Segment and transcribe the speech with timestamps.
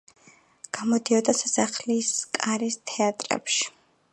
[0.77, 2.09] გამოდიოდა სასახლის
[2.39, 3.71] კარის თეატრებში.